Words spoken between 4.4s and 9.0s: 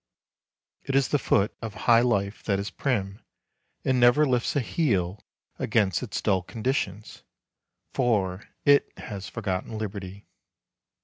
a heel against its dull conditions, for it